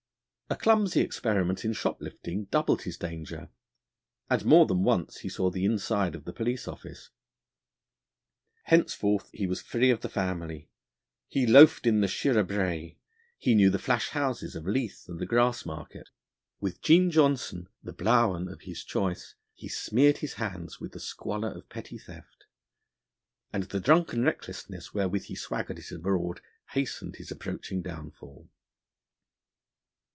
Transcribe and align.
A 0.53 0.57
clumsy 0.57 0.99
experiment 0.99 1.63
in 1.63 1.71
shop 1.71 2.01
lifting 2.01 2.43
doubled 2.43 2.81
his 2.81 2.97
danger, 2.97 3.47
and 4.29 4.43
more 4.43 4.65
than 4.65 4.83
once 4.83 5.19
he 5.19 5.29
saw 5.29 5.49
the 5.49 5.63
inside 5.63 6.13
of 6.13 6.25
the 6.25 6.33
police 6.33 6.67
office. 6.67 7.09
Henceforth, 8.63 9.29
he 9.31 9.47
was 9.47 9.61
free 9.61 9.89
of 9.91 10.01
the 10.01 10.09
family; 10.09 10.69
he 11.29 11.47
loafed 11.47 11.87
in 11.87 12.01
the 12.01 12.07
Shirra 12.09 12.43
Brae; 12.45 12.97
he 13.37 13.55
knew 13.55 13.69
the 13.69 13.79
flash 13.79 14.09
houses 14.09 14.53
of 14.53 14.65
Leith 14.67 15.05
and 15.07 15.19
the 15.21 15.25
Grassmarket. 15.25 16.09
With 16.59 16.81
Jean 16.81 17.11
Johnston, 17.11 17.69
the 17.81 17.93
blowen 17.93 18.49
of 18.51 18.63
his 18.63 18.83
choice, 18.83 19.35
he 19.53 19.69
smeared 19.69 20.17
his 20.17 20.33
hands 20.33 20.81
with 20.81 20.91
the 20.91 20.99
squalor 20.99 21.47
of 21.53 21.69
petty 21.69 21.97
theft, 21.97 22.43
and 23.53 23.63
the 23.63 23.79
drunken 23.79 24.23
recklessness 24.23 24.93
wherewith 24.93 25.23
he 25.27 25.35
swaggered 25.35 25.79
it 25.79 25.93
abroad 25.93 26.41
hastened 26.71 27.15
his 27.15 27.31
approaching 27.31 27.81
downfall. 27.81 28.49